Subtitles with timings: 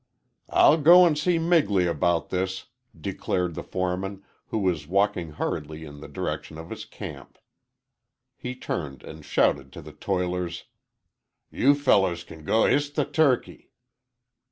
[0.49, 2.65] "I'll go and see Migley about this,"
[2.99, 7.37] declared the foreman, who was walking hurriedly in the direction of his camp.
[8.35, 10.63] He turned and shouted to the toilers,
[11.51, 13.69] "You fellers can go 'histe the turkey.'"